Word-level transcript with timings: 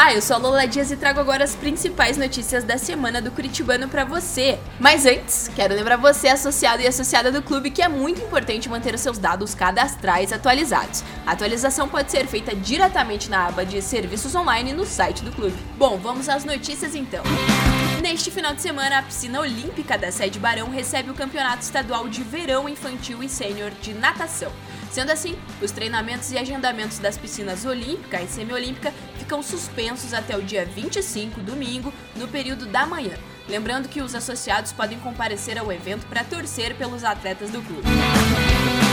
Olá, 0.00 0.14
eu 0.14 0.22
sou 0.22 0.36
a 0.36 0.38
Lola 0.38 0.66
Dias 0.66 0.90
e 0.90 0.96
trago 0.96 1.20
agora 1.20 1.44
as 1.44 1.54
principais 1.54 2.16
notícias 2.16 2.64
da 2.64 2.78
semana 2.78 3.20
do 3.20 3.30
Curitibano 3.30 3.86
para 3.86 4.02
você. 4.02 4.58
Mas 4.78 5.04
antes, 5.04 5.50
quero 5.54 5.74
lembrar 5.74 5.98
você, 5.98 6.28
associado 6.28 6.80
e 6.82 6.86
associada 6.86 7.30
do 7.30 7.42
clube, 7.42 7.70
que 7.70 7.82
é 7.82 7.88
muito 7.88 8.18
importante 8.18 8.66
manter 8.66 8.94
os 8.94 9.02
seus 9.02 9.18
dados 9.18 9.54
cadastrais 9.54 10.32
atualizados. 10.32 11.04
A 11.26 11.32
atualização 11.32 11.86
pode 11.86 12.10
ser 12.10 12.26
feita 12.26 12.56
diretamente 12.56 13.28
na 13.28 13.48
aba 13.48 13.62
de 13.62 13.82
serviços 13.82 14.34
online 14.34 14.72
no 14.72 14.86
site 14.86 15.22
do 15.22 15.32
clube. 15.32 15.58
Bom, 15.76 15.98
vamos 15.98 16.30
às 16.30 16.46
notícias 16.46 16.94
então. 16.94 17.22
Neste 18.00 18.30
final 18.30 18.54
de 18.54 18.62
semana, 18.62 19.00
a 19.00 19.02
piscina 19.02 19.38
olímpica 19.38 19.98
da 19.98 20.10
sede 20.10 20.38
Barão 20.38 20.70
recebe 20.70 21.10
o 21.10 21.14
Campeonato 21.14 21.62
Estadual 21.62 22.08
de 22.08 22.22
Verão 22.22 22.66
Infantil 22.70 23.22
e 23.22 23.28
Sênior 23.28 23.70
de 23.82 23.92
Natação. 23.92 24.50
Sendo 24.90 25.12
assim, 25.12 25.36
os 25.62 25.70
treinamentos 25.70 26.32
e 26.32 26.38
agendamentos 26.38 26.98
das 26.98 27.16
piscinas 27.16 27.64
olímpica 27.64 28.20
e 28.20 28.26
semiolímpica 28.26 28.92
ficam 29.18 29.40
suspensos 29.42 30.12
até 30.12 30.36
o 30.36 30.42
dia 30.42 30.66
25, 30.66 31.40
domingo, 31.40 31.94
no 32.16 32.26
período 32.26 32.66
da 32.66 32.84
manhã. 32.84 33.14
Lembrando 33.48 33.88
que 33.88 34.02
os 34.02 34.14
associados 34.14 34.72
podem 34.72 34.98
comparecer 34.98 35.58
ao 35.58 35.72
evento 35.72 36.06
para 36.06 36.24
torcer 36.24 36.74
pelos 36.76 37.04
atletas 37.04 37.50
do 37.50 37.62
clube. 37.62 37.88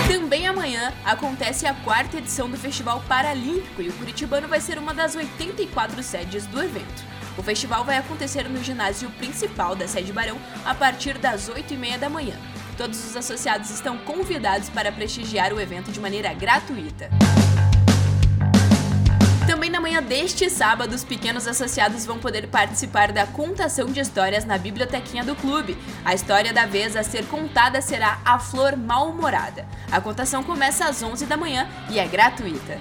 Também 0.07 0.47
amanhã 0.47 0.93
acontece 1.03 1.65
a 1.65 1.73
quarta 1.73 2.17
edição 2.17 2.49
do 2.49 2.57
Festival 2.57 3.03
Paralímpico 3.07 3.81
e 3.81 3.89
o 3.89 3.93
Curitibano 3.93 4.47
vai 4.47 4.61
ser 4.61 4.77
uma 4.77 4.93
das 4.93 5.15
84 5.15 6.01
sedes 6.03 6.45
do 6.45 6.61
evento. 6.61 7.03
O 7.37 7.43
festival 7.43 7.83
vai 7.83 7.97
acontecer 7.97 8.49
no 8.49 8.63
ginásio 8.63 9.09
principal 9.11 9.75
da 9.75 9.87
sede 9.87 10.11
Barão 10.11 10.39
a 10.65 10.73
partir 10.73 11.17
das 11.17 11.49
8h30 11.49 11.99
da 11.99 12.09
manhã. 12.09 12.35
Todos 12.77 13.03
os 13.03 13.17
associados 13.17 13.71
estão 13.71 13.97
convidados 13.97 14.69
para 14.69 14.91
prestigiar 14.91 15.51
o 15.51 15.59
evento 15.59 15.91
de 15.91 15.99
maneira 15.99 16.31
gratuita. 16.35 17.09
Também 19.47 19.71
na 19.71 19.81
manhã 19.81 20.03
deste 20.03 20.47
sábado, 20.47 20.93
os 20.93 21.03
pequenos 21.03 21.47
associados 21.47 22.05
vão 22.05 22.19
poder 22.19 22.47
participar 22.47 23.11
da 23.11 23.25
contação 23.25 23.87
de 23.87 23.99
histórias 23.99 24.45
na 24.45 24.59
bibliotequinha 24.59 25.23
do 25.23 25.35
clube. 25.35 25.75
A 26.05 26.13
história 26.13 26.53
da 26.53 26.67
vez 26.67 26.95
a 26.95 27.01
ser 27.01 27.25
contada 27.25 27.81
será 27.81 28.19
A 28.23 28.37
Flor 28.37 28.77
Mal-Humorada. 28.77 29.65
A 29.91 29.99
contação 29.99 30.43
começa 30.43 30.85
às 30.85 31.01
11 31.01 31.25
da 31.25 31.35
manhã 31.35 31.67
e 31.89 31.97
é 31.97 32.05
gratuita. 32.05 32.77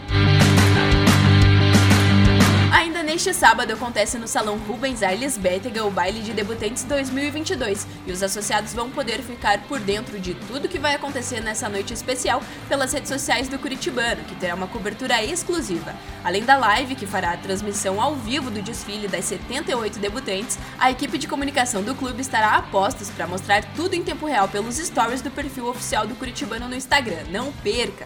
Neste 3.16 3.32
sábado 3.32 3.72
acontece 3.72 4.18
no 4.18 4.28
Salão 4.28 4.58
Rubens 4.58 5.02
Arles 5.02 5.38
Bétega 5.38 5.82
o 5.86 5.90
baile 5.90 6.20
de 6.20 6.34
debutantes 6.34 6.84
2022 6.84 7.86
e 8.06 8.12
os 8.12 8.22
associados 8.22 8.74
vão 8.74 8.90
poder 8.90 9.22
ficar 9.22 9.62
por 9.62 9.80
dentro 9.80 10.20
de 10.20 10.34
tudo 10.34 10.68
que 10.68 10.78
vai 10.78 10.94
acontecer 10.94 11.40
nessa 11.40 11.66
noite 11.66 11.94
especial 11.94 12.42
pelas 12.68 12.92
redes 12.92 13.08
sociais 13.08 13.48
do 13.48 13.58
Curitibano, 13.58 14.22
que 14.24 14.34
terá 14.34 14.54
uma 14.54 14.66
cobertura 14.66 15.24
exclusiva. 15.24 15.94
Além 16.22 16.44
da 16.44 16.58
live, 16.58 16.94
que 16.94 17.06
fará 17.06 17.30
a 17.30 17.38
transmissão 17.38 18.02
ao 18.02 18.14
vivo 18.16 18.50
do 18.50 18.60
desfile 18.60 19.08
das 19.08 19.24
78 19.24 19.98
debutantes, 19.98 20.58
a 20.78 20.90
equipe 20.90 21.16
de 21.16 21.26
comunicação 21.26 21.82
do 21.82 21.94
clube 21.94 22.20
estará 22.20 22.54
a 22.56 22.62
postos 22.64 23.08
para 23.08 23.26
mostrar 23.26 23.64
tudo 23.74 23.94
em 23.94 24.02
tempo 24.02 24.26
real 24.26 24.46
pelos 24.46 24.76
stories 24.76 25.22
do 25.22 25.30
perfil 25.30 25.68
oficial 25.68 26.06
do 26.06 26.14
Curitibano 26.16 26.68
no 26.68 26.76
Instagram. 26.76 27.24
Não 27.30 27.50
perca! 27.50 28.04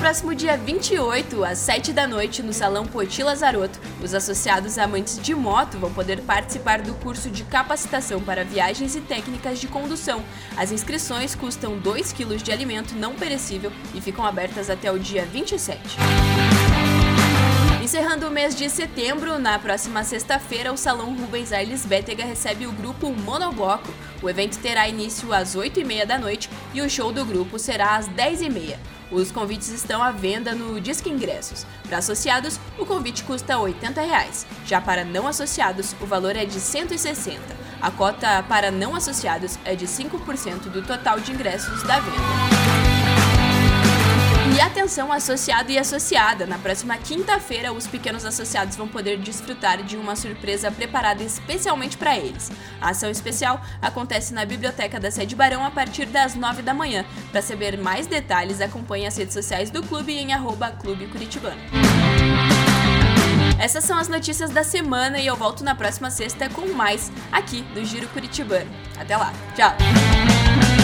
Próximo 0.00 0.34
dia 0.34 0.56
28, 0.56 1.44
às 1.44 1.58
7 1.58 1.92
da 1.92 2.06
noite, 2.06 2.42
no 2.42 2.54
Salão 2.54 2.86
Poti 2.86 3.22
Lazarotto, 3.22 3.78
os 4.02 4.14
associados 4.14 4.78
amantes 4.78 5.20
de 5.20 5.34
moto 5.34 5.78
vão 5.78 5.92
poder 5.92 6.22
participar 6.22 6.80
do 6.80 6.94
curso 6.94 7.28
de 7.28 7.44
capacitação 7.44 8.18
para 8.18 8.42
viagens 8.42 8.96
e 8.96 9.02
técnicas 9.02 9.60
de 9.60 9.68
condução. 9.68 10.24
As 10.56 10.72
inscrições 10.72 11.34
custam 11.34 11.76
2 11.76 12.14
kg 12.14 12.34
de 12.38 12.50
alimento 12.50 12.94
não 12.94 13.14
perecível 13.14 13.70
e 13.94 14.00
ficam 14.00 14.24
abertas 14.24 14.70
até 14.70 14.90
o 14.90 14.98
dia 14.98 15.26
27. 15.26 15.98
Mês 18.40 18.54
de 18.54 18.70
setembro, 18.70 19.38
na 19.38 19.58
próxima 19.58 20.02
sexta-feira, 20.02 20.72
o 20.72 20.76
Salão 20.78 21.14
Rubens 21.14 21.52
Aires 21.52 21.84
Bétega 21.84 22.24
recebe 22.24 22.66
o 22.66 22.72
grupo 22.72 23.12
Monobloco. 23.12 23.92
O 24.22 24.30
evento 24.30 24.58
terá 24.60 24.88
início 24.88 25.30
às 25.34 25.54
8h30 25.54 26.06
da 26.06 26.18
noite 26.18 26.48
e 26.72 26.80
o 26.80 26.88
show 26.88 27.12
do 27.12 27.22
grupo 27.22 27.58
será 27.58 27.96
às 27.96 28.08
10h30. 28.08 28.78
Os 29.10 29.30
convites 29.30 29.68
estão 29.68 30.02
à 30.02 30.10
venda 30.10 30.54
no 30.54 30.80
Disque 30.80 31.10
Ingressos. 31.10 31.66
Para 31.86 31.98
associados, 31.98 32.58
o 32.78 32.86
convite 32.86 33.24
custa 33.24 33.58
80 33.58 34.00
reais. 34.00 34.46
Já 34.64 34.80
para 34.80 35.04
não 35.04 35.26
associados, 35.26 35.94
o 36.00 36.06
valor 36.06 36.34
é 36.34 36.46
de 36.46 36.54
R$ 36.54 36.60
160. 36.60 37.42
A 37.78 37.90
cota 37.90 38.42
para 38.48 38.70
não 38.70 38.96
associados 38.96 39.58
é 39.66 39.76
de 39.76 39.86
5% 39.86 40.70
do 40.70 40.80
total 40.80 41.20
de 41.20 41.30
ingressos 41.30 41.82
da 41.82 42.00
venda. 42.00 43.19
E 44.54 44.60
atenção 44.60 45.12
associado 45.12 45.70
e 45.70 45.78
associada, 45.78 46.44
na 46.44 46.58
próxima 46.58 46.96
quinta-feira 46.96 47.72
os 47.72 47.86
pequenos 47.86 48.24
associados 48.24 48.76
vão 48.76 48.88
poder 48.88 49.16
desfrutar 49.18 49.82
de 49.82 49.96
uma 49.96 50.16
surpresa 50.16 50.70
preparada 50.70 51.22
especialmente 51.22 51.96
para 51.96 52.16
eles. 52.16 52.50
A 52.80 52.90
ação 52.90 53.10
especial 53.10 53.60
acontece 53.80 54.34
na 54.34 54.44
biblioteca 54.44 54.98
da 54.98 55.10
Sede 55.10 55.36
Barão 55.36 55.64
a 55.64 55.70
partir 55.70 56.06
das 56.06 56.34
9 56.34 56.62
da 56.62 56.74
manhã. 56.74 57.04
Para 57.30 57.42
saber 57.42 57.78
mais 57.78 58.06
detalhes, 58.06 58.60
acompanhe 58.60 59.06
as 59.06 59.16
redes 59.16 59.34
sociais 59.34 59.70
do 59.70 59.82
clube 59.82 60.12
em 60.12 60.32
arroba 60.32 60.70
Clube 60.70 61.06
Curitibano. 61.06 61.60
Essas 63.60 63.84
são 63.84 63.98
as 63.98 64.08
notícias 64.08 64.50
da 64.50 64.64
semana 64.64 65.18
e 65.18 65.26
eu 65.26 65.36
volto 65.36 65.62
na 65.62 65.74
próxima 65.74 66.10
sexta 66.10 66.48
com 66.48 66.72
mais 66.72 67.12
aqui 67.30 67.62
do 67.74 67.84
Giro 67.84 68.08
Curitibano. 68.08 68.70
Até 68.98 69.16
lá, 69.16 69.32
tchau! 69.54 70.79